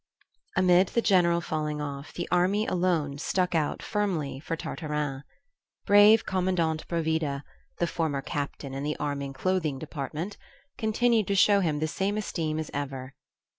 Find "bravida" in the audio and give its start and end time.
6.87-7.43